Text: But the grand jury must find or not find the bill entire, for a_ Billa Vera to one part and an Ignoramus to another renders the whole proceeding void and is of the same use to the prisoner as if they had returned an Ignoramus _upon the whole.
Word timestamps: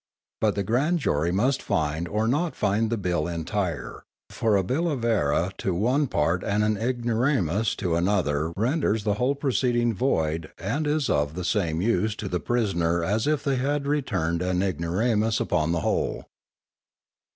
But 0.39 0.55
the 0.55 0.63
grand 0.63 0.97
jury 0.97 1.31
must 1.31 1.61
find 1.61 2.07
or 2.07 2.27
not 2.27 2.55
find 2.55 2.89
the 2.89 2.97
bill 2.97 3.27
entire, 3.27 4.01
for 4.31 4.53
a_ 4.55 4.65
Billa 4.65 4.97
Vera 4.97 5.51
to 5.59 5.75
one 5.75 6.07
part 6.07 6.43
and 6.43 6.63
an 6.63 6.75
Ignoramus 6.75 7.75
to 7.75 7.95
another 7.95 8.49
renders 8.57 9.03
the 9.03 9.13
whole 9.21 9.35
proceeding 9.35 9.93
void 9.93 10.49
and 10.57 10.87
is 10.87 11.07
of 11.07 11.35
the 11.35 11.45
same 11.45 11.81
use 11.81 12.15
to 12.15 12.27
the 12.27 12.39
prisoner 12.39 13.03
as 13.03 13.27
if 13.27 13.43
they 13.43 13.57
had 13.57 13.85
returned 13.85 14.41
an 14.41 14.63
Ignoramus 14.63 15.37
_upon 15.37 15.71
the 15.71 15.81
whole. 15.81 16.25